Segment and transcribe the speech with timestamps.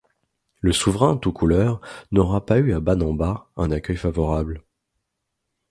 [0.61, 1.79] Le souverain Toucouleur
[2.11, 4.63] n’aura pas eu à Banamba un accueil favorable.